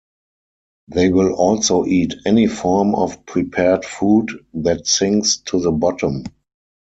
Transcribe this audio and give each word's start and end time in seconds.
They 0.87 1.09
will 1.09 1.31
also 1.35 1.85
eat 1.85 2.15
any 2.25 2.47
form 2.47 2.95
of 2.95 3.23
prepared 3.27 3.85
food 3.85 4.29
that 4.55 4.87
sinks 4.87 5.37
to 5.41 5.59
the 5.61 5.69
bottom. 5.71 6.23